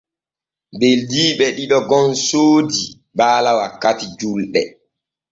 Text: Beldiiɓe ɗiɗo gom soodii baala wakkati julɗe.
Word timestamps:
Beldiiɓe 0.79 1.45
ɗiɗo 1.55 1.77
gom 1.89 2.09
soodii 2.27 2.89
baala 3.17 3.51
wakkati 3.59 4.05
julɗe. 4.19 4.61